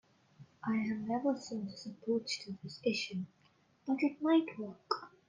I 0.65 0.77
have 0.77 0.97
never 1.01 1.37
seen 1.37 1.67
this 1.67 1.85
approach 1.85 2.39
to 2.39 2.57
this 2.63 2.79
issue, 2.83 3.23
but 3.85 3.97
it 4.01 4.19
might 4.19 4.57
work. 4.57 5.11